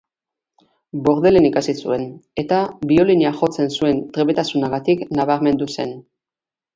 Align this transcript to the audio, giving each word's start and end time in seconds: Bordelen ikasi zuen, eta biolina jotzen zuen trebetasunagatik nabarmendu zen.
Bordelen 1.07 1.43
ikasi 1.49 1.75
zuen, 1.83 2.07
eta 2.43 2.61
biolina 2.91 3.33
jotzen 3.41 3.69
zuen 3.75 3.99
trebetasunagatik 4.15 5.05
nabarmendu 5.21 5.69
zen. 5.77 5.93